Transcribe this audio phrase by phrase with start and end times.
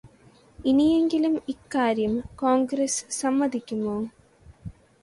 [0.65, 3.97] ഇനിയെങ്കിലും ഇക്കാര്യം കോൺഗ്രസ് സമ്മതിക്കുമോ?